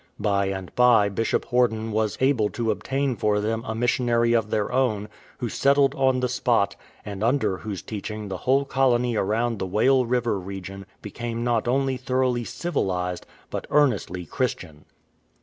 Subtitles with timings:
[0.19, 4.71] By and by Bishop Horden was able to obtain for them a missionary of their
[4.71, 9.67] own, who settled on the spot, and under whose teaching the whole colony around the
[9.67, 14.85] Whale River region became not only thoroughly civilized, but earnestly Christian.